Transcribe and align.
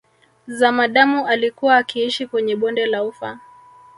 Zamadamu 0.47 1.27
alikuwa 1.27 1.77
akiishi 1.77 2.27
kwenye 2.27 2.55
bonde 2.55 2.85
la 2.85 3.03
Ufa 3.03 3.39